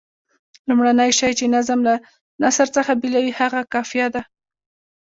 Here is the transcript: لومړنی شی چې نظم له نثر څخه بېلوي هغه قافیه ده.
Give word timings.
لومړنی 0.67 1.11
شی 1.19 1.31
چې 1.39 1.45
نظم 1.55 1.79
له 1.87 1.95
نثر 2.41 2.67
څخه 2.75 2.91
بېلوي 3.01 3.31
هغه 3.39 3.59
قافیه 3.73 4.07
ده. 4.15 4.21